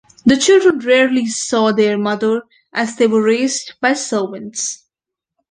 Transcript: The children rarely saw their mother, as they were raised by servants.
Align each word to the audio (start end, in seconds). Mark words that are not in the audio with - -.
The 0.25 0.35
children 0.35 0.79
rarely 0.79 1.27
saw 1.27 1.71
their 1.71 1.95
mother, 1.95 2.41
as 2.73 2.95
they 2.95 3.05
were 3.05 3.21
raised 3.21 3.73
by 3.81 3.93
servants. 3.93 4.83